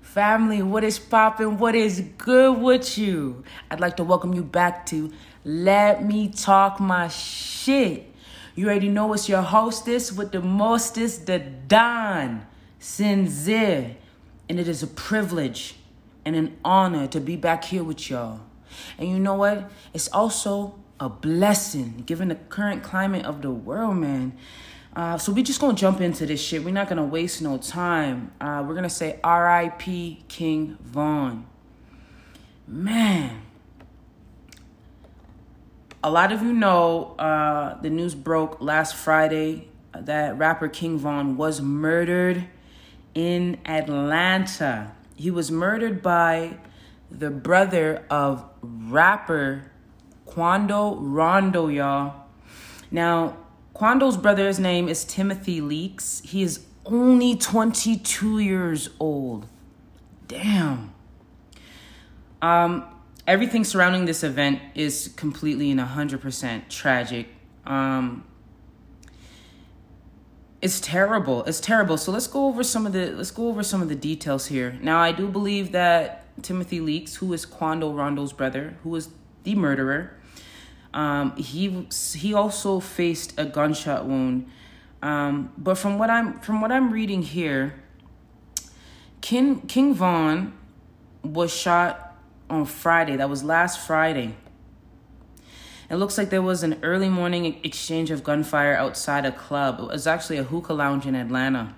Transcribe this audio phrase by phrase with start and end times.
[0.00, 1.58] Family, what is poppin'?
[1.58, 3.44] What is good with you?
[3.70, 5.12] I'd like to welcome you back to
[5.44, 8.12] Let Me Talk My Shit.
[8.54, 12.46] You already know it's your hostess with the mostest, the Don
[12.80, 13.94] Sinzere.
[14.48, 15.76] And it is a privilege
[16.24, 18.40] and an honor to be back here with y'all.
[18.98, 19.70] And you know what?
[19.94, 24.36] It's also a blessing given the current climate of the world, man.
[24.98, 26.64] Uh, so we just gonna jump into this shit.
[26.64, 28.32] We're not gonna waste no time.
[28.40, 30.24] Uh, we're gonna say R.I.P.
[30.26, 31.46] King Von.
[32.66, 33.42] Man,
[36.02, 41.36] a lot of you know uh, the news broke last Friday that rapper King Von
[41.36, 42.46] was murdered
[43.14, 44.90] in Atlanta.
[45.14, 46.56] He was murdered by
[47.08, 49.70] the brother of rapper
[50.26, 52.24] Quando Rondo, y'all.
[52.90, 53.36] Now,
[53.78, 56.20] Quando's brother's name is Timothy Leeks.
[56.24, 59.46] He is only 22 years old.
[60.26, 60.92] Damn.
[62.42, 62.84] Um,
[63.24, 67.28] everything surrounding this event is completely and 100% tragic.
[67.66, 68.24] Um,
[70.60, 71.44] it's terrible.
[71.44, 71.96] It's terrible.
[71.98, 74.76] So let's go over some of the let's go over some of the details here.
[74.82, 79.10] Now, I do believe that Timothy Leeks, who is Quando Rondo's brother, who is
[79.44, 80.18] the murderer,
[80.94, 84.50] um, he he also faced a gunshot wound.
[85.02, 87.82] Um, but from what I'm from what I'm reading here,
[89.20, 90.52] King King Von
[91.22, 92.16] was shot
[92.48, 93.16] on Friday.
[93.16, 94.34] That was last Friday.
[95.90, 99.80] It looks like there was an early morning exchange of gunfire outside a club.
[99.80, 101.74] It was actually a hookah lounge in Atlanta.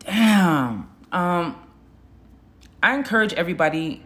[0.00, 0.90] Damn.
[1.12, 1.56] Um,
[2.82, 4.02] I encourage everybody,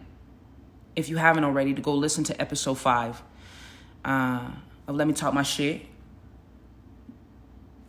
[0.95, 3.21] if you haven't already, to go listen to episode five
[4.07, 4.49] uh,
[4.87, 5.85] of Let Me Talk My Shit,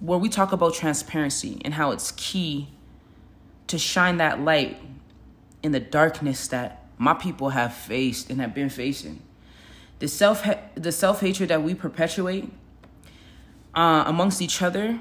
[0.01, 2.69] where we talk about transparency and how it's key
[3.69, 4.79] to shine that light
[5.63, 9.23] in the darkness that my people have faced and have been facing.
[10.01, 10.45] The self
[10.75, 12.51] the self hatred that we perpetuate
[13.75, 15.01] uh, amongst each other,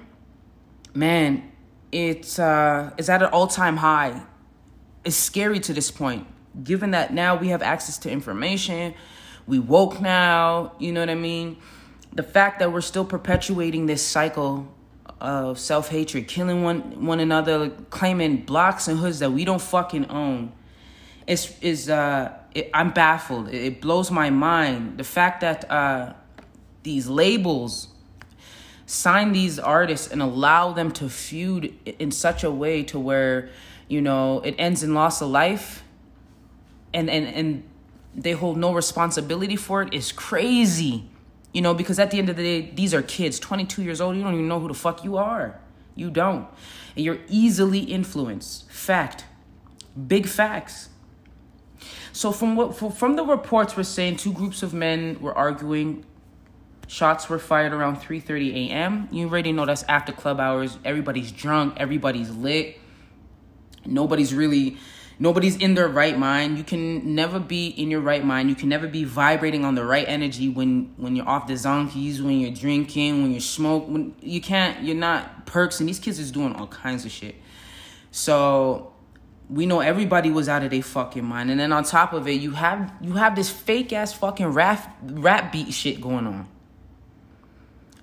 [0.94, 1.52] man,
[1.92, 4.22] it's uh, it's at an all time high.
[5.03, 6.28] It's scary to this point,
[6.63, 8.94] given that now we have access to information
[9.47, 11.58] we woke now, you know what I mean?
[12.13, 14.68] The fact that we're still perpetuating this cycle
[15.19, 20.09] of self hatred, killing one one another, claiming blocks and hoods that we don't fucking
[20.09, 20.52] own,
[21.25, 23.50] is is uh, it, I'm baffled.
[23.50, 24.97] It, it, blows my mind.
[24.97, 26.13] The fact that uh,
[26.84, 27.90] these labels
[28.86, 33.50] sign these artists and allow them to feud in such a way to where
[33.88, 35.84] you know it ends in loss of life,
[36.94, 37.63] and and and
[38.16, 41.09] they hold no responsibility for it is crazy.
[41.53, 44.16] You know, because at the end of the day, these are kids, 22 years old.
[44.16, 45.59] You don't even know who the fuck you are.
[45.95, 46.47] You don't.
[46.95, 48.69] And you're easily influenced.
[48.69, 49.25] Fact.
[50.07, 50.90] Big facts.
[52.13, 56.06] So from what from the reports we're saying two groups of men were arguing.
[56.88, 59.07] Shots were fired around 3:30 a.m.
[59.12, 60.78] You already know that's after club hours.
[60.85, 62.79] Everybody's drunk, everybody's lit.
[63.85, 64.78] Nobody's really
[65.20, 66.58] nobody's in their right mind.
[66.58, 68.50] You can never be in your right mind.
[68.50, 72.20] You can never be vibrating on the right energy when when you're off the zonkies
[72.20, 76.20] when you're drinking when you're smoke when you can't you're not perks and these kids
[76.20, 77.36] is doing all kinds of shit.
[78.12, 78.94] So
[79.50, 81.50] we know everybody was out of their fucking mind.
[81.50, 84.98] And then on top of it you have you have this fake ass fucking rap
[85.02, 86.48] rap beat shit going on.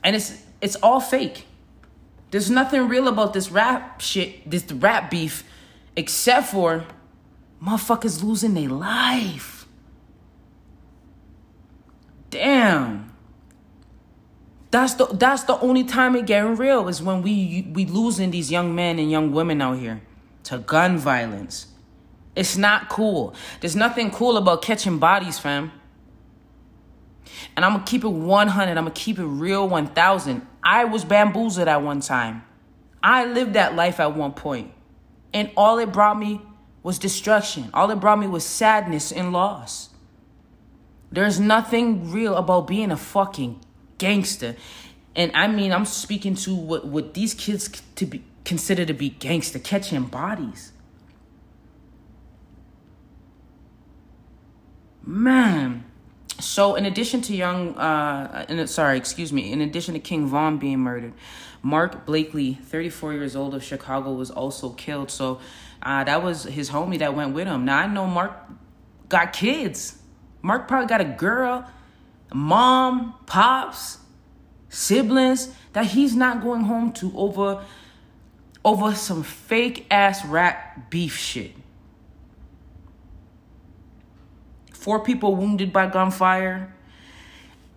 [0.03, 1.47] And it's it's all fake.
[2.31, 5.45] There's nothing real about this rap shit this rap beef
[5.97, 6.85] except for
[7.65, 9.67] Motherfuckers losing their life.
[12.31, 13.13] Damn.
[14.71, 18.51] That's the that's the only time it getting real is when we we losing these
[18.51, 20.03] young men and young women out here
[20.45, 21.69] to gun violence.
[22.35, 23.35] It's not cool.
[23.61, 25.71] There's nothing cool about catching bodies, fam.
[27.57, 28.71] And I'm gonna keep it 100.
[28.71, 30.47] I'm gonna keep it real 1000.
[30.63, 32.43] I was bamboozled at one time.
[33.03, 34.73] I lived that life at one point.
[35.33, 36.41] And all it brought me
[36.85, 37.71] was destruction.
[37.75, 39.89] All it brought me was sadness and loss.
[41.11, 43.59] There's nothing real about being a fucking
[43.99, 44.55] gangster.
[45.17, 49.09] And I mean, I'm speaking to what, what these kids to be consider to be
[49.09, 50.73] gangster, catching bodies.
[55.03, 55.85] Man.
[56.41, 60.59] So, in addition to young, uh, in, sorry, excuse me, in addition to King Von
[60.59, 61.15] being murdered,
[61.63, 65.11] Mark Blakely, 34 years old of Chicago, was also killed.
[65.11, 65.41] So,
[65.85, 67.65] uh, that was his homie that went with him.
[67.65, 68.33] Now I know Mark
[69.09, 69.99] got kids.
[70.43, 71.69] Mark probably got a girl,
[72.33, 73.99] mom, pops,
[74.69, 77.65] siblings that he's not going home to over
[78.65, 81.53] over some fake ass rap beef shit.
[84.73, 86.75] Four people wounded by gunfire.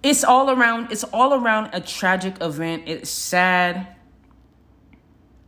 [0.04, 2.84] It's all around, it's all around a tragic event.
[2.86, 3.88] It's sad.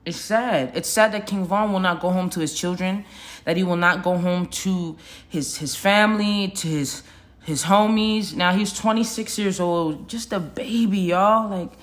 [0.06, 0.72] It's sad.
[0.76, 3.06] It's sad that King Von will not go home to his children,
[3.46, 4.98] that he will not go home to
[5.28, 7.04] his his family, to his
[7.44, 8.34] his homies.
[8.34, 11.50] Now he's 26 years old, just a baby, y'all.
[11.50, 11.74] Like,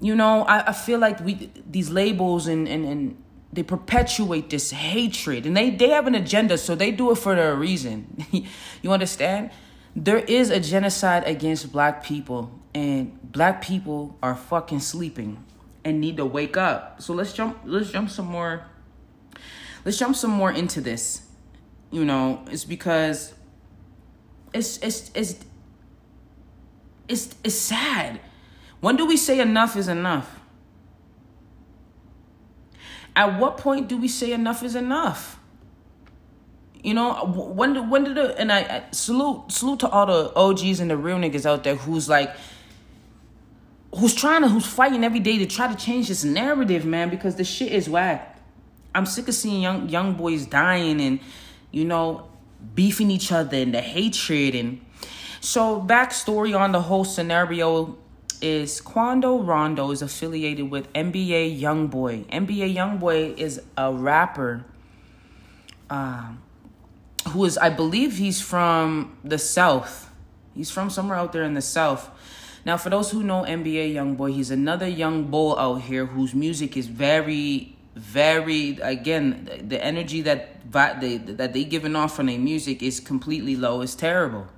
[0.00, 3.22] you know, I, I feel like we these labels and and and
[3.52, 7.34] they perpetuate this hatred and they they have an agenda so they do it for
[7.34, 8.24] a reason
[8.82, 9.50] you understand
[9.96, 15.42] there is a genocide against black people and black people are fucking sleeping
[15.84, 17.00] and need to wake up.
[17.02, 18.66] So let's jump let's jump some more
[19.84, 21.22] let's jump some more into this.
[21.90, 23.34] You know it's because
[24.52, 25.36] it's it's it's
[27.08, 28.20] it's, it's sad.
[28.80, 30.40] When do we say enough is enough?
[33.16, 35.40] At what point do we say enough is enough?
[36.84, 40.78] You know, when when did the, and I, I salute salute to all the OGs
[40.78, 42.30] and the real niggas out there who's like
[43.94, 47.36] who's trying to who's fighting every day to try to change this narrative, man, because
[47.36, 48.38] the shit is whack.
[48.94, 51.20] I'm sick of seeing young young boys dying and
[51.70, 52.28] you know
[52.74, 54.84] beefing each other and the hatred and
[55.40, 57.96] so backstory on the whole scenario
[58.40, 62.26] is Quando Rondo is affiliated with NBA YoungBoy.
[62.26, 64.64] NBA YoungBoy is a rapper
[65.90, 66.32] uh,
[67.28, 70.10] who is, I believe, he's from the South.
[70.54, 72.10] He's from somewhere out there in the South.
[72.68, 76.76] Now, for those who know NBA YoungBoy, he's another young bull out here whose music
[76.76, 80.70] is very, very again the energy that
[81.00, 83.80] they that they giving off from their music is completely low.
[83.80, 84.48] It's terrible.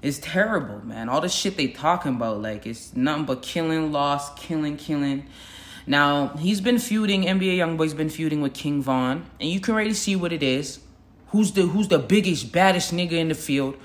[0.00, 1.10] It's terrible, man.
[1.10, 5.26] All the shit they talking about, like it's nothing but killing, loss, killing, killing.
[5.86, 7.24] Now he's been feuding.
[7.24, 10.78] NBA YoungBoy's been feuding with King Von, and you can already see what it is.
[11.28, 13.76] Who's the who's the biggest, baddest nigga in the field?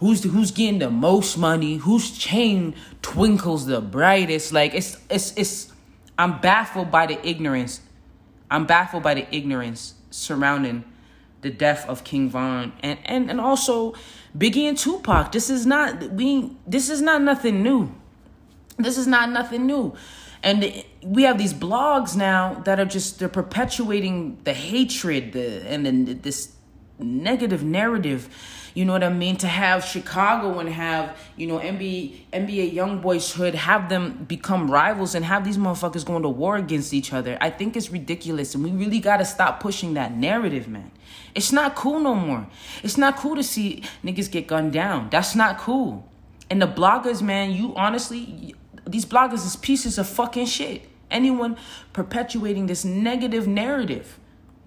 [0.00, 1.76] Who's the, who's getting the most money?
[1.76, 4.52] Whose chain twinkles the brightest?
[4.52, 5.72] Like it's it's it's.
[6.18, 7.80] I'm baffled by the ignorance.
[8.50, 10.84] I'm baffled by the ignorance surrounding
[11.40, 13.94] the death of King Von, and and and also
[14.36, 15.32] Biggie and Tupac.
[15.32, 16.54] This is not we.
[16.66, 17.94] This is not nothing new.
[18.76, 19.94] This is not nothing new.
[20.42, 25.84] And we have these blogs now that are just they're perpetuating the hatred, the and
[25.84, 26.52] then this
[27.02, 28.28] negative narrative.
[28.74, 29.36] You know what I mean?
[29.38, 35.14] To have Chicago and have, you know, NBA NBA YoungBoy's hood have them become rivals
[35.14, 37.36] and have these motherfuckers going to war against each other.
[37.40, 40.92] I think it's ridiculous and we really gotta stop pushing that narrative, man.
[41.34, 42.46] It's not cool no more.
[42.82, 45.10] It's not cool to see niggas get gunned down.
[45.10, 46.08] That's not cool.
[46.48, 48.54] And the bloggers, man, you honestly,
[48.86, 50.88] these bloggers is pieces of fucking shit.
[51.10, 51.56] Anyone
[51.92, 54.18] perpetuating this negative narrative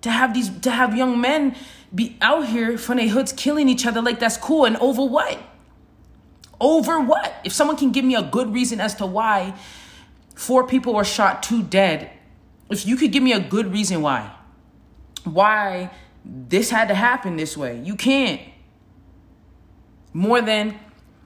[0.03, 1.55] to have these to have young men
[1.93, 5.39] be out here from their hoods killing each other like that's cool and over what?
[6.59, 7.33] Over what?
[7.43, 9.53] If someone can give me a good reason as to why
[10.35, 12.11] four people were shot, two dead,
[12.69, 14.31] if you could give me a good reason why,
[15.23, 15.91] why
[16.25, 17.79] this had to happen this way.
[17.83, 18.41] You can't.
[20.13, 20.79] More than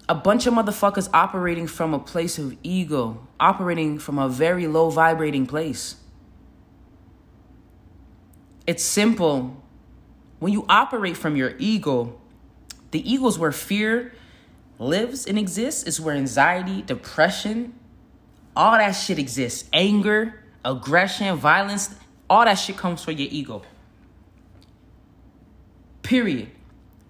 [0.10, 4.90] a bunch of motherfuckers operating from a place of ego, operating from a very low
[4.90, 5.96] vibrating place.
[8.68, 9.64] It's simple.
[10.40, 12.20] When you operate from your ego,
[12.92, 14.14] the ego is where fear
[14.78, 17.74] lives and exists, is where anxiety, depression,
[18.56, 19.68] all that shit exists.
[19.74, 21.96] Anger, aggression, violence,
[22.30, 23.64] all that shit comes from your ego.
[26.04, 26.50] Period.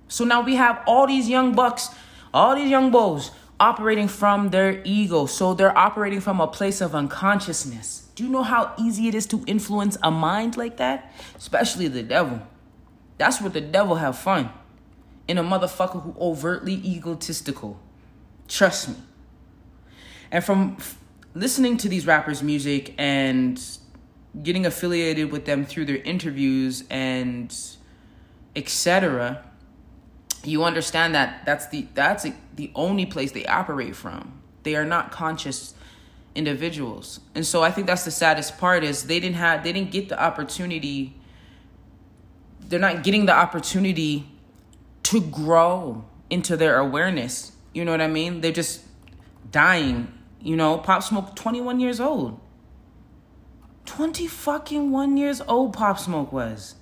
[0.08, 1.90] So now we have all these young bucks,
[2.34, 5.26] all these young bulls operating from their ego.
[5.26, 8.07] So they're operating from a place of unconsciousness.
[8.18, 11.14] Do you know how easy it is to influence a mind like that?
[11.36, 12.42] Especially the devil.
[13.20, 14.50] That's where the devil have fun.
[15.28, 17.80] In a motherfucker who overtly egotistical.
[18.48, 18.96] Trust me.
[20.32, 20.98] And from f-
[21.36, 23.62] listening to these rappers' music and
[24.42, 27.56] getting affiliated with them through their interviews and
[28.56, 29.44] etc
[30.44, 35.12] you understand that that's the that's the only place they operate from they are not
[35.12, 35.74] conscious
[36.38, 37.20] individuals.
[37.36, 40.10] And so i think that's the saddest part is they didn't have they didn't get
[40.10, 41.14] the opportunity
[42.70, 44.26] they're not getting the opportunity
[45.04, 47.54] to grow into their awareness.
[47.74, 48.42] You know what i mean?
[48.42, 48.82] They're just
[49.52, 50.78] dying you know?
[50.78, 52.40] Pop smoke 21 years old.
[53.86, 56.76] 20 fucking 1 years old pop smoke was.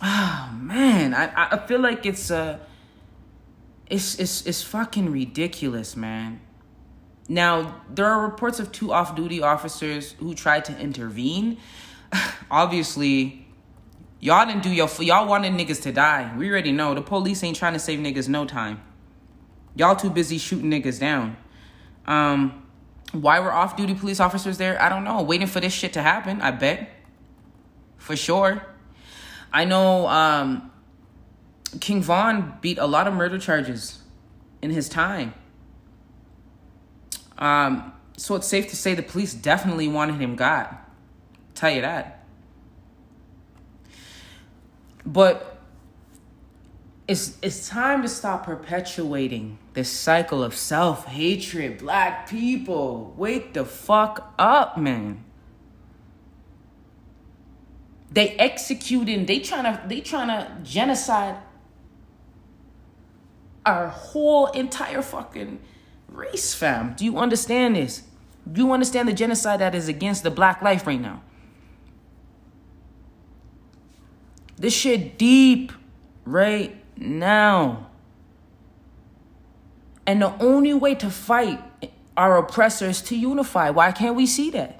[0.00, 2.58] Oh man, I I feel like it's uh
[3.90, 6.40] it's it's it's fucking ridiculous, man.
[7.28, 11.58] Now, there are reports of two off duty officers who tried to intervene.
[12.50, 13.46] Obviously,
[14.20, 16.34] y'all didn't do your y'all wanted niggas to die.
[16.36, 18.80] We already know the police ain't trying to save niggas no time.
[19.74, 21.36] Y'all too busy shooting niggas down.
[22.06, 22.66] Um,
[23.12, 24.80] why were off duty police officers there?
[24.80, 25.22] I don't know.
[25.22, 26.90] Waiting for this shit to happen, I bet.
[27.96, 28.62] For sure.
[29.52, 30.67] I know um,
[31.80, 34.00] King Von beat a lot of murder charges
[34.62, 35.34] in his time.
[37.36, 40.88] Um, so it's safe to say the police definitely wanted him got.
[41.54, 42.24] tell you that.
[45.06, 45.58] But
[47.06, 51.78] it's it's time to stop perpetuating this cycle of self-hatred.
[51.78, 55.24] Black people, wake the fuck up, man.
[58.10, 61.36] They executing, they trying to they trying to genocide
[63.68, 65.60] our whole entire fucking
[66.08, 66.94] race, fam.
[66.94, 68.02] Do you understand this?
[68.50, 71.22] Do you understand the genocide that is against the black life right now?
[74.56, 75.72] This shit deep
[76.24, 77.90] right now.
[80.06, 81.62] And the only way to fight
[82.16, 83.70] our oppressors to unify.
[83.70, 84.77] Why can't we see that?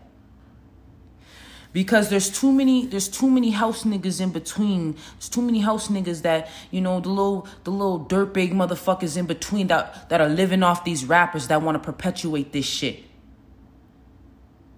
[1.72, 4.92] Because there's too many there's too many house niggas in between.
[5.12, 9.26] There's too many house niggas that you know the little the little dirtbag motherfuckers in
[9.26, 13.04] between that that are living off these rappers that want to perpetuate this shit.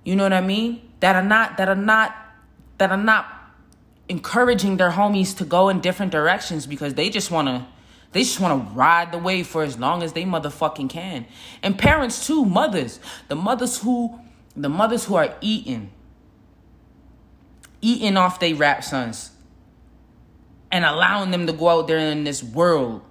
[0.05, 0.81] You know what i mean?
[1.01, 2.15] That are not that are not
[2.79, 3.27] that are not
[4.09, 7.67] encouraging their homies to go in different directions because they just want to
[8.13, 11.27] they just want to ride the wave for as long as they motherfucking can.
[11.63, 12.99] And parents too mothers.
[13.29, 14.19] The mothers who
[14.57, 15.93] the mothers who are eating
[17.81, 19.31] eating off their rap sons
[20.71, 23.03] and allowing them to go out there in this world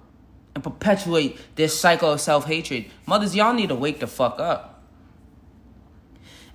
[0.54, 2.86] and perpetuate this cycle of self-hatred.
[3.06, 4.82] Mothers, y'all need to wake the fuck up.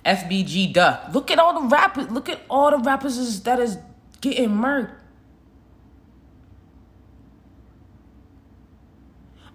[0.04, 1.12] FBG Duck.
[1.12, 2.10] Look at all the rappers.
[2.10, 3.78] Look at all the rappers that is
[4.20, 4.92] getting murked.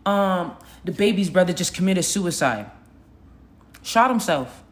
[0.05, 2.69] Um, the baby's brother just committed suicide.
[3.83, 4.63] Shot himself.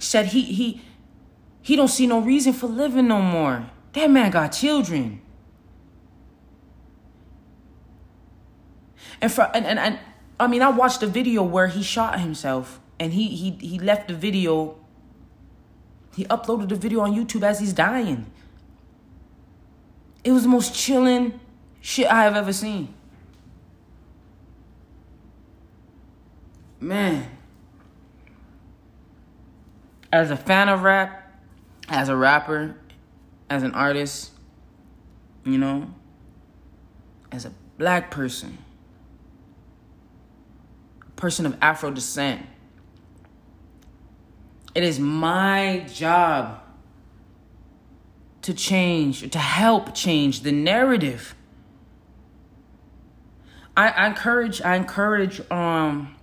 [0.00, 0.80] Said he he
[1.62, 3.70] he don't see no reason for living no more.
[3.92, 5.20] That man got children.
[9.20, 9.98] And for and, and, and
[10.40, 14.08] I mean I watched a video where he shot himself and he he he left
[14.08, 14.76] the video
[16.16, 18.30] he uploaded the video on YouTube as he's dying.
[20.24, 21.38] It was the most chilling
[21.80, 22.94] shit I have ever seen.
[26.80, 27.39] Man
[30.12, 31.32] as a fan of rap,
[31.88, 32.76] as a rapper,
[33.48, 34.32] as an artist,
[35.44, 35.92] you know,
[37.32, 38.58] as a black person,
[41.06, 42.46] a person of Afro descent,
[44.74, 46.60] it is my job
[48.42, 51.34] to change, to help change the narrative.
[53.76, 56.16] I, I encourage, I encourage um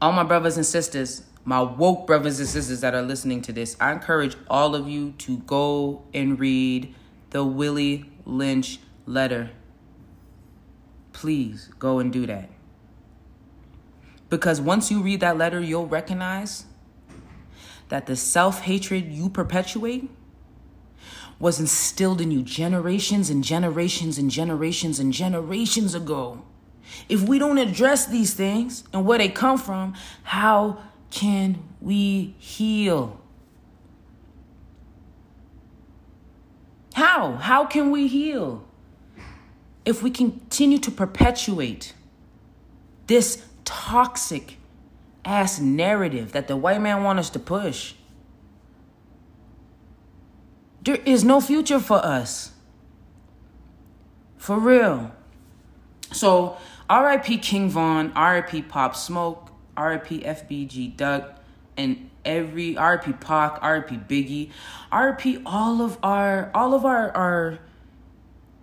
[0.00, 3.76] all my brothers and sisters my woke brothers and sisters that are listening to this,
[3.80, 6.94] I encourage all of you to go and read
[7.30, 9.50] the Willie Lynch letter.
[11.12, 12.48] Please go and do that.
[14.28, 16.64] Because once you read that letter, you'll recognize
[17.88, 20.08] that the self hatred you perpetuate
[21.38, 26.42] was instilled in you generations and generations and generations and generations ago.
[27.08, 30.78] If we don't address these things and where they come from, how
[31.12, 33.20] can we heal?
[36.94, 37.34] How?
[37.34, 38.64] How can we heal?
[39.84, 41.92] If we continue to perpetuate
[43.08, 44.56] this toxic
[45.24, 47.94] ass narrative that the white man wants us to push,
[50.80, 52.52] there is no future for us.
[54.38, 55.12] For real.
[56.10, 56.56] So,
[56.90, 61.38] RIP King Von, RIP Pop Smoke, RIP FBG Duck,
[61.76, 64.50] and every RIP Pac, RIP Biggie,
[64.92, 67.58] RIP all of our all of our our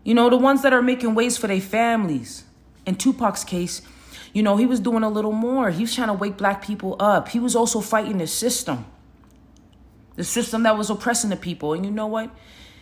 [0.03, 2.45] you know the ones that are making ways for their families.
[2.85, 3.81] In Tupac's case,
[4.33, 5.69] you know, he was doing a little more.
[5.71, 7.29] He was trying to wake black people up.
[7.29, 8.85] He was also fighting the system.
[10.15, 11.73] The system that was oppressing the people.
[11.73, 12.29] And you know what?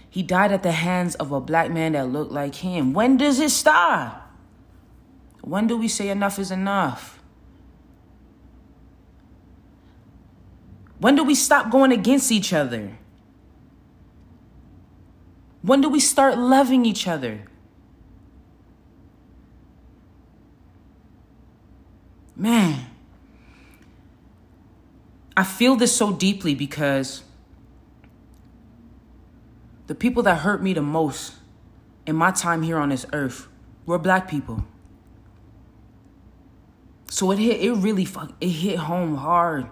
[0.10, 2.94] He died at the hands of a black man that looked like him.
[2.94, 4.32] When does it stop?
[5.42, 7.17] When do we say enough is enough?
[11.00, 12.98] When do we stop going against each other?
[15.62, 17.42] When do we start loving each other?
[22.36, 22.86] Man,
[25.36, 27.24] I feel this so deeply because
[29.88, 31.36] the people that hurt me the most
[32.06, 33.48] in my time here on this earth
[33.86, 34.66] were black people.
[37.10, 39.70] So it hit it really fuck it hit home hard.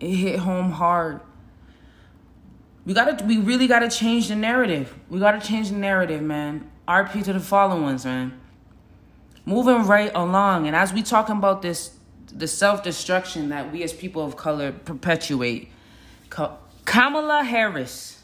[0.00, 1.20] It hit home hard.
[2.84, 4.94] We gotta we really gotta change the narrative.
[5.08, 6.70] We gotta change the narrative, man.
[6.86, 8.38] RP to the fallen ones, man.
[9.44, 11.92] Moving right along, and as we talking about this
[12.32, 15.70] the self-destruction that we as people of color perpetuate.
[16.84, 18.20] Kamala Harris.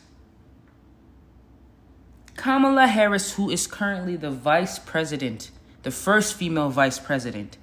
[2.36, 5.50] Kamala Harris, who is currently the vice president,
[5.82, 7.56] the first female vice president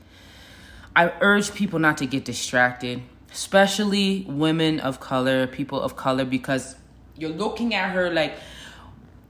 [0.95, 3.01] I urge people not to get distracted,
[3.31, 6.75] especially women of color, people of color, because
[7.17, 8.33] you're looking at her like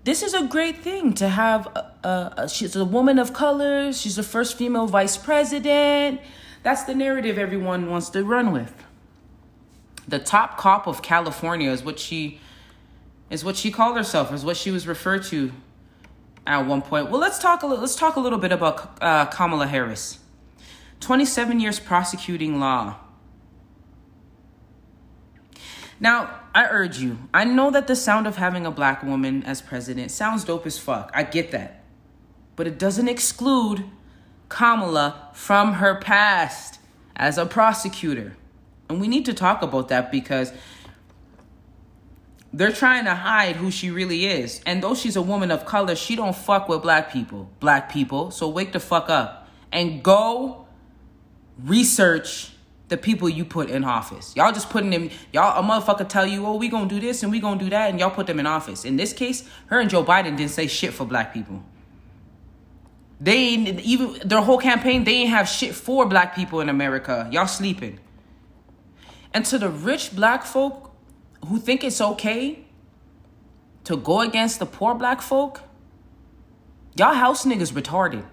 [0.04, 1.68] this is a great thing to have.
[1.68, 3.92] A, a, a, she's a woman of color.
[3.94, 6.22] She's the first female vice president.
[6.64, 8.74] That's the narrative everyone wants to run with.
[10.08, 12.40] The top cop of California is what she
[13.30, 15.52] is what she called herself, is what she was referred to
[16.48, 17.12] at one point.
[17.12, 20.20] Well, let's talk a little, let's talk a little bit about uh, Kamala Harris.
[21.00, 22.98] 27 years prosecuting law.
[26.00, 29.62] Now, I urge you, I know that the sound of having a black woman as
[29.62, 31.12] president sounds dope as fuck.
[31.14, 31.84] I get that.
[32.56, 33.86] But it doesn't exclude
[34.48, 36.80] Kamala from her past
[37.16, 38.36] as a prosecutor.
[38.90, 40.52] And we need to talk about that because
[42.52, 44.62] they're trying to hide who she really is.
[44.66, 47.52] And though she's a woman of color, she don't fuck with black people.
[47.60, 48.32] Black people.
[48.32, 50.66] So wake the fuck up and go
[51.64, 52.52] research
[52.90, 54.36] the people you put in office.
[54.36, 57.32] Y'all just putting them, y'all, a motherfucker tell you, oh, we gonna do this and
[57.32, 58.84] we gonna do that, and y'all put them in office.
[58.84, 61.64] In this case, her and Joe Biden didn't say shit for black people.
[63.22, 67.30] They ain't even their whole campaign, they ain't have shit for black people in America.
[67.32, 68.00] Y'all sleeping.
[69.34, 70.92] And to the rich black folk
[71.48, 72.66] who think it's okay
[73.84, 75.62] to go against the poor black folk,
[76.96, 78.26] y'all house niggas retarded.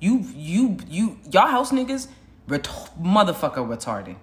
[0.00, 2.08] You, you, you, y'all house niggas,
[2.48, 2.64] ret-
[3.00, 4.16] motherfucker retarded.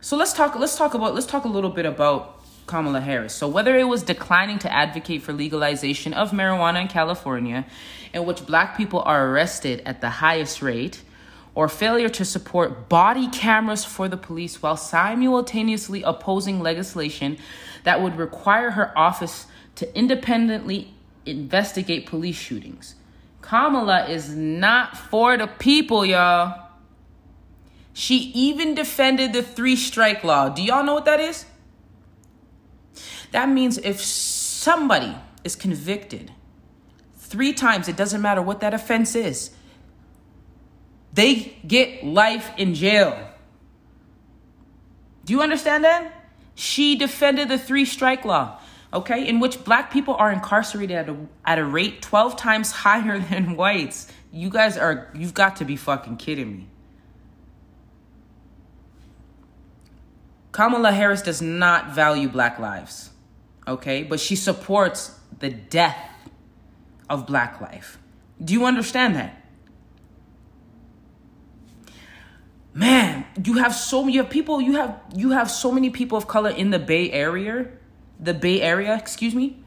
[0.00, 0.54] So let's talk.
[0.54, 1.14] Let's talk about.
[1.14, 3.34] Let's talk a little bit about Kamala Harris.
[3.34, 7.66] So whether it was declining to advocate for legalization of marijuana in California,
[8.12, 11.02] in which black people are arrested at the highest rate,
[11.54, 17.38] or failure to support body cameras for the police while simultaneously opposing legislation
[17.84, 22.94] that would require her office to independently investigate police shootings.
[23.46, 26.68] Kamala is not for the people, y'all.
[27.92, 30.48] She even defended the three strike law.
[30.48, 31.46] Do y'all know what that is?
[33.30, 36.32] That means if somebody is convicted
[37.18, 39.50] three times, it doesn't matter what that offense is,
[41.12, 43.30] they get life in jail.
[45.24, 46.12] Do you understand that?
[46.56, 48.58] She defended the three strike law
[48.96, 53.18] okay, in which black people are incarcerated at a, at a rate 12 times higher
[53.18, 54.10] than whites.
[54.32, 56.68] You guys are, you've got to be fucking kidding me.
[60.52, 63.10] Kamala Harris does not value black lives,
[63.68, 65.98] okay, but she supports the death
[67.10, 67.98] of black life.
[68.42, 69.42] Do you understand that?
[72.72, 76.26] Man, you have so you have people you have you have so many people of
[76.26, 77.68] color in the Bay Area
[78.18, 79.58] the Bay Area, excuse me,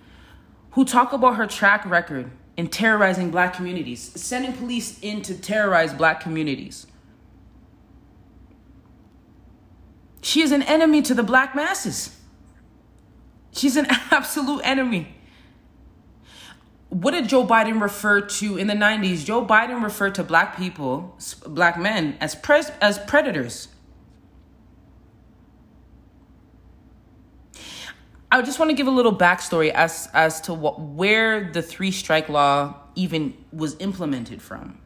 [0.71, 5.93] who talk about her track record in terrorizing black communities, sending police in to terrorize
[5.93, 6.88] black communities.
[10.21, 12.17] She is an enemy to the black masses.
[13.51, 15.15] She's an absolute enemy.
[16.89, 19.23] What did Joe Biden refer to in the 90s?
[19.23, 21.15] Joe Biden referred to black people,
[21.47, 23.69] black men, as, pres- as predators.
[28.32, 31.92] I just want to give a little backstory as as to what, where the three
[31.92, 34.80] strike law even was implemented from.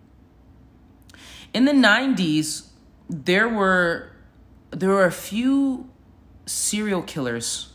[1.53, 2.67] In the 90s,
[3.09, 4.11] there were
[4.71, 5.89] there were a few
[6.45, 7.73] serial killers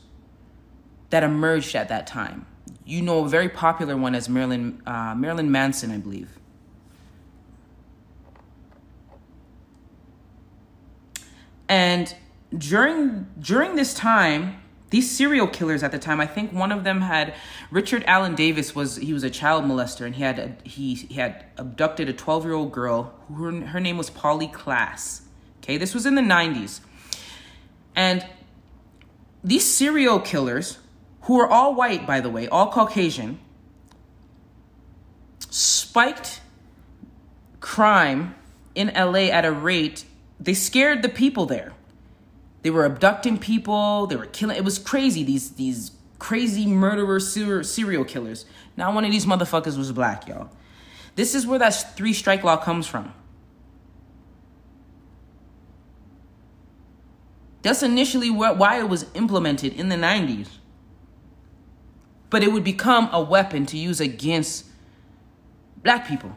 [1.11, 2.47] that emerged at that time.
[2.85, 6.31] You know, a very popular one as Marilyn uh, Marilyn Manson, I believe.
[11.69, 12.15] And
[12.57, 17.01] during during this time, these serial killers at the time i think one of them
[17.01, 17.35] had
[17.71, 21.15] richard allen davis was he was a child molester and he had a, he, he
[21.15, 23.15] had abducted a 12 year old girl.
[23.37, 25.23] Her, her name was Polly Klaas.
[25.63, 26.81] Okay this was in the 90s
[27.95, 28.27] and
[29.43, 30.79] these serial killers
[31.23, 33.39] who are all white by the way all caucasian
[35.51, 36.41] spiked
[37.61, 38.35] crime
[38.75, 40.05] in la at a rate
[40.41, 41.73] they scared the people there.
[42.69, 48.05] They were abducting people, they were killing it was crazy these these crazy murderer serial
[48.05, 48.45] killers.
[48.77, 50.51] Not one of these motherfuckers was black, y'all.
[51.15, 53.15] This is where that three strike law comes from.
[57.63, 60.49] That's initially why it was implemented in the 90s.
[62.29, 64.67] But it would become a weapon to use against
[65.83, 66.37] black people.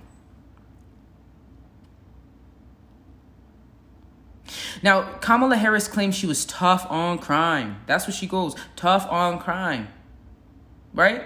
[4.82, 7.82] Now, Kamala Harris claims she was tough on crime.
[7.88, 9.88] That's what she goes tough on crime.
[10.94, 11.24] Right?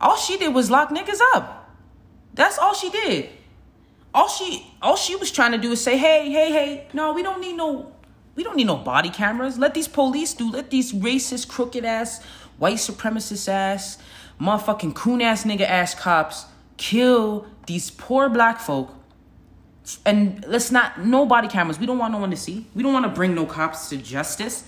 [0.00, 1.74] All she did was lock niggas up.
[2.34, 3.30] That's all she did.
[4.14, 7.22] All she all she was trying to do is say, "Hey, hey, hey, no, we
[7.22, 7.92] don't need no
[8.36, 9.58] we don't need no body cameras.
[9.58, 10.50] Let these police do.
[10.50, 12.22] Let these racist, crooked ass,
[12.56, 13.98] white supremacist ass,
[14.40, 18.94] motherfucking coon ass nigga ass cops kill these poor black folk
[20.04, 21.78] and let's not no body cameras.
[21.78, 22.66] We don't want no one to see.
[22.74, 24.64] We don't want to bring no cops to justice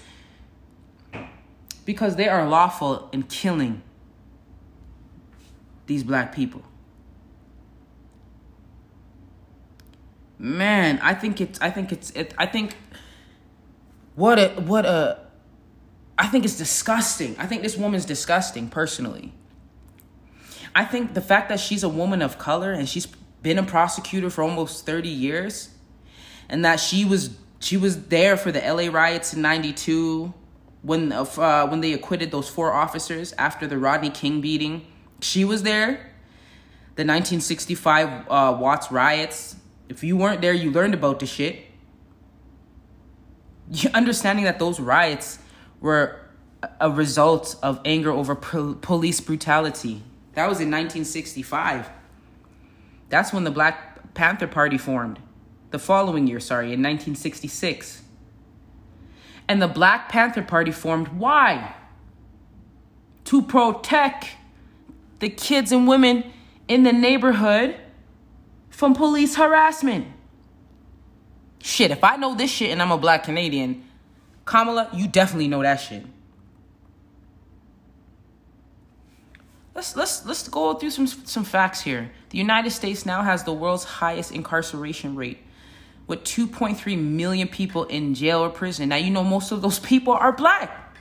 [1.84, 3.82] because they are lawful in killing
[5.86, 6.62] these black people.
[10.38, 12.74] Man i think it's i think it's it, i think
[14.14, 15.18] what a what a
[16.18, 17.36] i think it's disgusting.
[17.38, 19.32] I think this woman's disgusting personally.
[20.74, 23.06] I think the fact that she's a woman of color and she's
[23.42, 25.70] been a prosecutor for almost 30 years
[26.48, 30.32] and that she was she was there for the LA riots in 92
[30.82, 34.86] when uh, when they acquitted those four officers after the Rodney King beating.
[35.20, 36.10] She was there.
[36.96, 39.56] The 1965 uh, Watts riots.
[39.88, 41.66] If you weren't there, you learned about the shit.
[43.94, 45.38] Understanding that those riots
[45.80, 46.20] were
[46.80, 50.02] a result of anger over police brutality.
[50.34, 51.88] That was in 1965.
[53.10, 55.18] That's when the Black Panther Party formed.
[55.70, 58.02] The following year, sorry, in 1966.
[59.46, 61.74] And the Black Panther Party formed why?
[63.24, 64.28] To protect
[65.18, 66.32] the kids and women
[66.66, 67.76] in the neighborhood
[68.70, 70.06] from police harassment.
[71.62, 73.84] Shit, if I know this shit and I'm a black Canadian,
[74.44, 76.04] Kamala, you definitely know that shit.
[79.80, 82.12] Let's let's let's go through some some facts here.
[82.28, 85.38] The United States now has the world's highest incarceration rate
[86.06, 88.90] with 2.3 million people in jail or prison.
[88.90, 90.94] Now you know most of those people are black.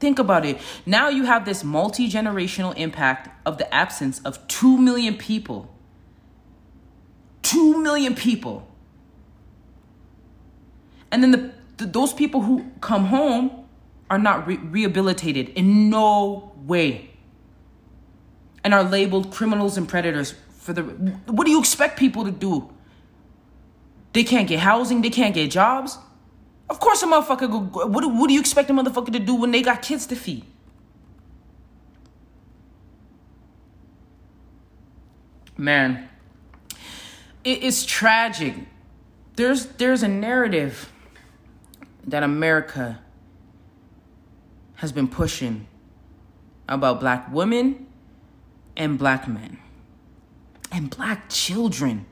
[0.00, 0.62] Think about it.
[0.86, 5.74] Now you have this multi-generational impact of the absence of 2 million people.
[7.42, 8.66] 2 million people.
[11.10, 13.61] And then the, the those people who come home
[14.12, 17.08] are not re- rehabilitated in no way
[18.62, 22.70] and are labeled criminals and predators for the what do you expect people to do?
[24.12, 25.96] They can't get housing they can't get jobs?
[26.68, 29.50] Of course a motherfucker go, what, what do you expect a motherfucker to do when
[29.50, 30.44] they got kids to feed?
[35.56, 36.06] Man
[37.44, 38.54] it is tragic.
[39.36, 40.92] There's there's a narrative
[42.04, 42.98] that america
[44.82, 45.64] has been pushing
[46.68, 47.86] about black women
[48.76, 49.56] and black men
[50.72, 52.04] and black children.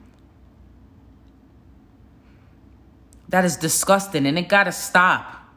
[3.28, 5.48] That is disgusting and it gotta stop.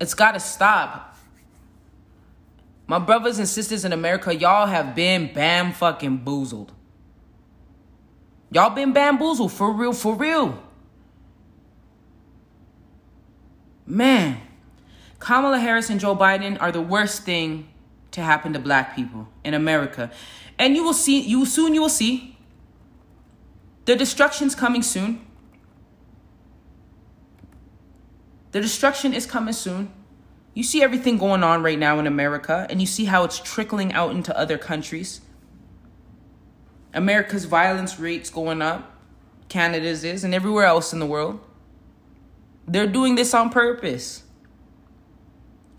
[0.00, 1.18] It's gotta stop.
[2.86, 6.68] My brothers and sisters in America, y'all have been bam fucking boozled.
[8.52, 10.62] Y'all been bamboozled for real, for real.
[13.84, 14.42] Man.
[15.20, 17.68] Kamala Harris and Joe Biden are the worst thing
[18.10, 20.10] to happen to black people in America.
[20.58, 22.38] And you will see, you soon you will see
[23.84, 25.24] the destruction's coming soon.
[28.52, 29.92] The destruction is coming soon.
[30.54, 33.92] You see everything going on right now in America, and you see how it's trickling
[33.92, 35.20] out into other countries.
[36.92, 38.92] America's violence rates going up,
[39.48, 41.38] Canada's is, and everywhere else in the world.
[42.66, 44.24] They're doing this on purpose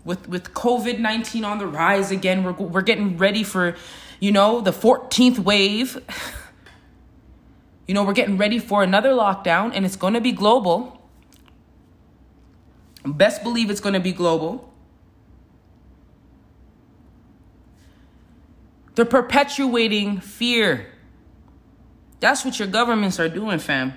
[0.04, 2.44] with with COVID nineteen on the rise again.
[2.44, 3.76] We're we're getting ready for,
[4.20, 5.98] you know, the fourteenth wave.
[7.86, 10.98] you know, we're getting ready for another lockdown, and it's going to be global.
[13.04, 14.72] Best believe it's going to be global.
[18.94, 20.86] They're perpetuating fear.
[22.20, 23.94] That's what your governments are doing, fam.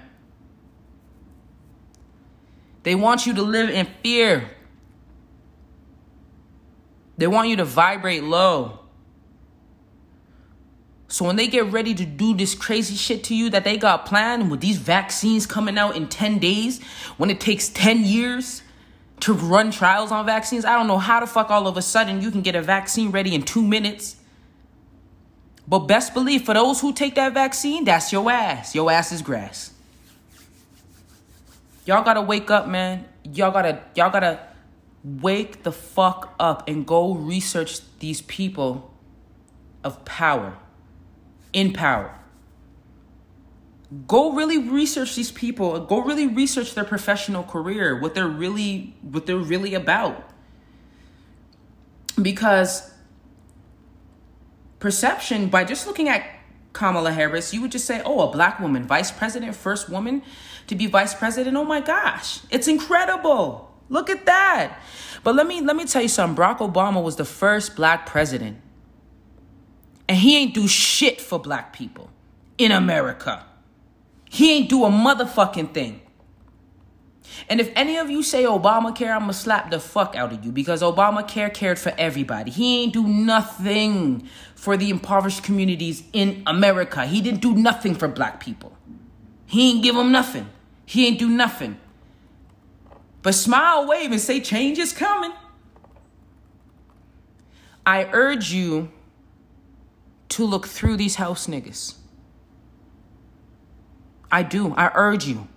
[2.83, 4.49] They want you to live in fear.
[7.17, 8.79] They want you to vibrate low.
[11.07, 14.05] So when they get ready to do this crazy shit to you that they got
[14.05, 16.83] planned with these vaccines coming out in 10 days,
[17.17, 18.63] when it takes 10 years
[19.21, 22.21] to run trials on vaccines, I don't know how the fuck all of a sudden
[22.21, 24.17] you can get a vaccine ready in two minutes.
[25.67, 28.75] But best believe for those who take that vaccine, that's your ass.
[28.75, 29.71] Your ass is grass.
[31.85, 33.05] Y'all gotta wake up, man.
[33.23, 34.39] Y'all gotta, y'all gotta
[35.05, 38.91] wake the fuck up and go research these people
[39.83, 40.57] of power
[41.53, 42.17] in power.
[44.07, 45.79] Go really research these people.
[45.85, 50.27] Go really research their professional career, what they're really what they're really about.
[52.19, 52.91] Because
[54.79, 56.25] perception by just looking at
[56.73, 60.23] Kamala Harris, you would just say, "Oh, a black woman, vice president, first woman
[60.65, 61.55] to be vice president.
[61.55, 63.74] Oh my gosh, it's incredible.
[63.89, 64.79] Look at that."
[65.23, 66.41] But let me let me tell you something.
[66.41, 68.57] Barack Obama was the first black president
[70.07, 72.09] and he ain't do shit for black people
[72.57, 73.45] in America.
[74.29, 76.01] He ain't do a motherfucking thing.
[77.49, 80.51] And if any of you say Obamacare, I'm gonna slap the fuck out of you
[80.51, 82.51] because Obamacare cared for everybody.
[82.51, 87.05] He ain't do nothing for the impoverished communities in America.
[87.05, 88.77] He didn't do nothing for black people.
[89.47, 90.47] He ain't give them nothing.
[90.85, 91.77] He ain't do nothing.
[93.25, 95.33] But smile, wave, and say change is coming.
[97.83, 98.91] I urge you
[100.29, 101.95] to look through these house niggas.
[104.31, 104.75] I do.
[104.75, 105.47] I urge you.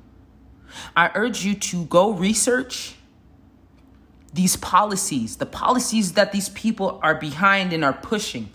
[0.97, 2.95] I urge you to go research
[4.33, 8.49] these policies, the policies that these people are behind and are pushing.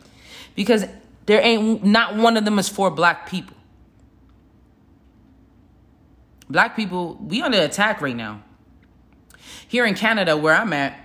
[0.55, 0.85] Because
[1.27, 3.57] there ain't not one of them is for black people.
[6.49, 8.41] Black people, we under attack right now.
[9.73, 10.95] Here in Canada, where I'm at,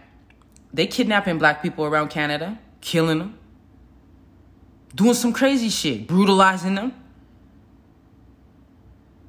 [0.75, 3.39] they kidnapping black people around Canada, killing them,
[4.95, 6.93] doing some crazy shit, brutalizing them.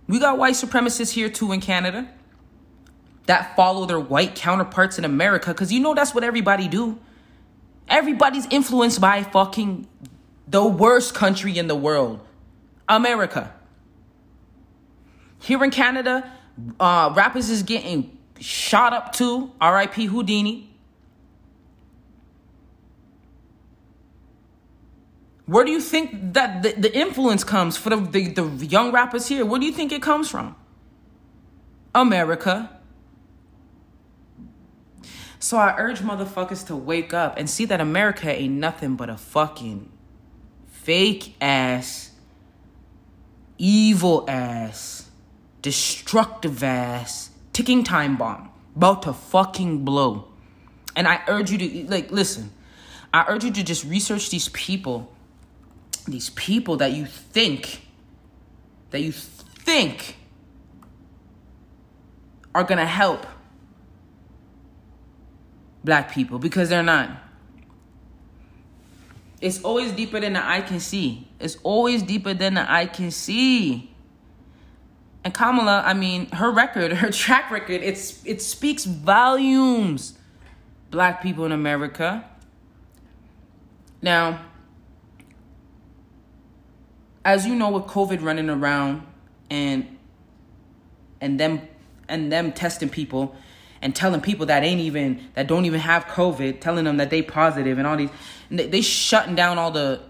[0.10, 2.10] We got white supremacists here too in Canada
[3.28, 7.00] that follow their white counterparts in America because you know that's what everybody do.
[7.88, 9.88] Everybody's influenced by fucking
[10.50, 12.20] the worst country in the world,
[12.90, 13.54] America.
[15.42, 16.30] Here in Canada,
[16.78, 19.52] uh, rappers is getting shot up too.
[19.60, 20.06] R.I.P.
[20.06, 20.70] Houdini.
[25.46, 29.28] Where do you think that the, the influence comes for the, the, the young rappers
[29.28, 29.44] here?
[29.44, 30.56] Where do you think it comes from?
[31.96, 32.70] America.
[35.40, 39.18] So I urge motherfuckers to wake up and see that America ain't nothing but a
[39.18, 39.92] fucking
[40.68, 42.12] fake ass,
[43.58, 45.10] evil ass,
[45.62, 50.28] destructive ass, ticking time bomb about to fucking blow.
[50.96, 52.52] And I urge you to, like, listen,
[53.14, 55.12] I urge you to just research these people
[56.12, 57.88] these people that you think
[58.92, 60.16] that you think
[62.56, 63.26] are to help
[65.84, 67.10] black people because they're not.
[69.42, 71.28] It's always deeper than the eye can see.
[71.40, 73.89] It's always deeper than the eye can see.
[75.24, 80.18] And Kamala, I mean, her record, her track record, it's it speaks volumes.
[80.92, 82.26] Black people in America.
[84.02, 84.44] Now,
[87.24, 89.06] as you know, with COVID running around
[89.52, 89.98] and
[91.22, 91.62] and them
[92.08, 93.36] and them testing people
[93.82, 97.22] and telling people that ain't even that don't even have COVID, telling them that they
[97.22, 98.10] positive and all these,
[98.50, 100.02] they, they shutting down all the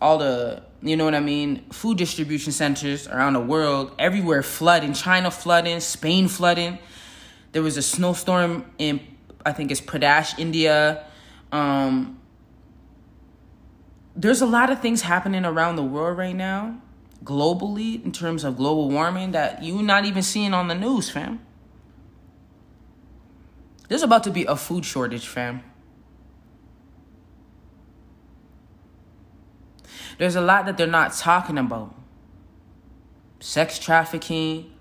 [0.00, 4.92] all the you know what I mean, food distribution centers around the world, everywhere flooding,
[4.92, 6.78] China flooding, Spain flooding.
[7.52, 9.00] There was a snowstorm in
[9.46, 11.04] I think it's Pradesh, India.
[11.52, 12.18] Um,
[14.16, 16.80] there's a lot of things happening around the world right now,
[17.22, 21.40] globally, in terms of global warming, that you're not even seeing on the news, fam.
[23.88, 25.62] There's about to be a food shortage, fam.
[30.18, 31.94] There's a lot that they're not talking about.
[33.40, 34.72] Sex trafficking.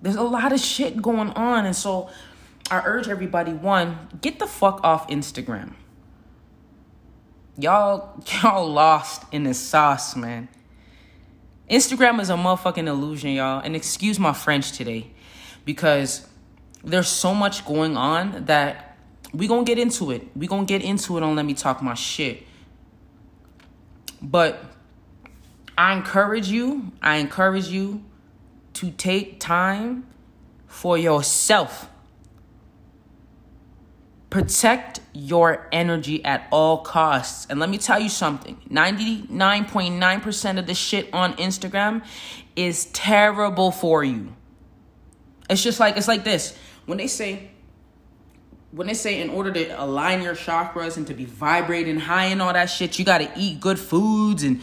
[0.00, 1.66] There's a lot of shit going on.
[1.66, 2.10] And so
[2.70, 5.74] I urge everybody one, get the fuck off Instagram.
[7.58, 10.48] Y'all, y'all lost in the sauce, man.
[11.70, 13.60] Instagram is a motherfucking illusion, y'all.
[13.60, 15.10] And excuse my French today
[15.64, 16.26] because
[16.82, 18.96] there's so much going on that
[19.34, 20.26] we gonna get into it.
[20.34, 22.44] We gonna get into it on Let Me Talk My Shit.
[24.20, 24.64] But
[25.76, 28.04] I encourage you, I encourage you
[28.74, 30.06] to take time
[30.66, 31.88] for yourself.
[34.30, 37.46] Protect your energy at all costs.
[37.48, 42.04] And let me tell you something 99.9% of the shit on Instagram
[42.54, 44.34] is terrible for you.
[45.48, 46.56] It's just like, it's like this.
[46.86, 47.50] When they say,
[48.70, 52.42] when they say in order to align your chakras and to be vibrating high and
[52.42, 54.60] all that shit, you got to eat good foods and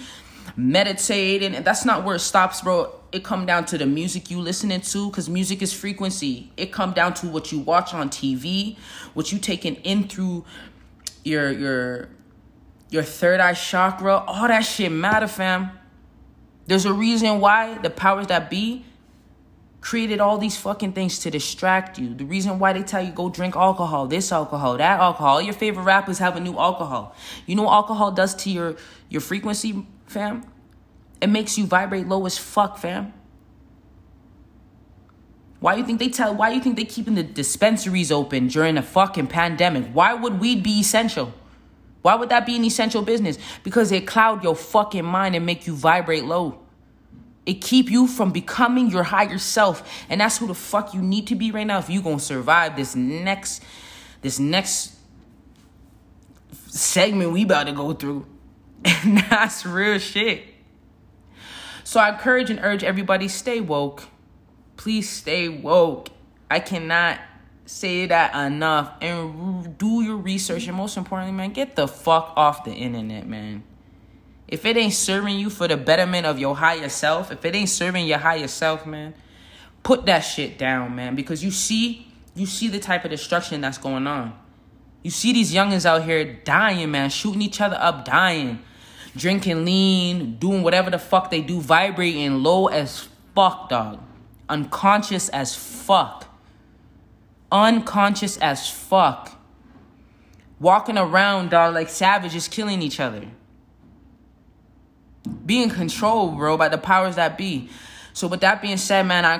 [0.56, 2.96] meditate and that's not where it stops, bro.
[3.12, 6.52] It come down to the music you listening to cuz music is frequency.
[6.56, 8.78] It come down to what you watch on TV,
[9.13, 10.46] what you taking in through
[11.24, 12.10] your your
[12.89, 15.72] your third eye chakra, all that shit matter, fam.
[16.68, 18.86] There's a reason why the powers that be
[19.86, 22.15] created all these fucking things to distract you.
[22.15, 25.39] The reason why they tell you go drink alcohol, this alcohol, that alcohol.
[25.39, 27.15] Your favorite rappers have a new alcohol.
[27.45, 28.78] You know what alcohol does to your
[29.10, 30.43] your frequency, fam?
[31.21, 33.13] It makes you vibrate low as fuck, fam.
[35.60, 38.82] Why you think they tell why you think they keeping the dispensaries open during a
[38.82, 39.86] fucking pandemic?
[39.93, 41.32] Why would weed be essential?
[42.02, 43.38] Why would that be an essential business?
[43.63, 46.64] Because it cloud your fucking mind and make you vibrate low.
[47.45, 50.05] It keep you from becoming your higher self.
[50.10, 52.75] And that's who the fuck you need to be right now if you gonna survive
[52.75, 53.63] this next
[54.21, 54.95] this next
[56.67, 58.25] segment we about to go through.
[58.86, 60.43] And that's real shit.
[61.84, 64.03] So I encourage and urge everybody stay woke.
[64.77, 66.10] Please stay woke.
[66.49, 67.19] I cannot
[67.65, 68.93] say that enough.
[69.01, 70.67] And do your research.
[70.67, 73.63] And most importantly, man, get the fuck off the internet, man.
[74.47, 77.69] If it ain't serving you for the betterment of your higher self, if it ain't
[77.69, 79.15] serving your higher self, man,
[79.81, 81.15] put that shit down, man.
[81.15, 84.38] Because you see, you see the type of destruction that's going on.
[85.01, 88.60] You see these youngins out here dying, man, shooting each other up, dying,
[89.15, 93.99] drinking lean, doing whatever the fuck they do, vibrating low as fuck, dog.
[94.47, 96.25] Unconscious as fuck.
[97.51, 99.39] Unconscious as fuck.
[100.60, 103.25] Walking around, dog, like savages killing each other
[105.26, 107.70] be in control, bro, by the powers that be.
[108.14, 109.38] So with that being said, man, I